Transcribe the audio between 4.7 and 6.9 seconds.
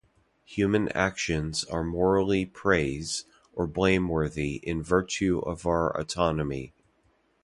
virtue of our autonomy.